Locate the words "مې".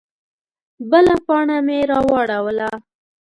1.65-1.79